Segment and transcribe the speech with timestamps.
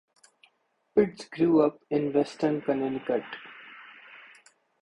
[0.95, 3.23] Pitts grew up in Weston, Connecticut.